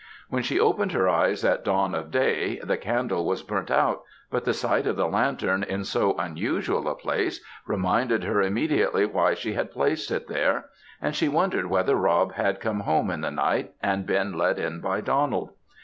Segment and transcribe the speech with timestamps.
[0.29, 4.45] When she opened her eyes at dawn of day, the candle was burnt out, but
[4.45, 9.53] the sight of the lantern in so unusual a place, reminded her immediately why she
[9.53, 10.65] had placed it there,
[11.03, 14.79] and she wondered whether Rob had come home in the night, and been let in
[14.81, 15.51] by Donald.